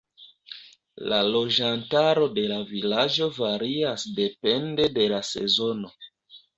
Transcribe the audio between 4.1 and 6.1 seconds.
depende de la sezono.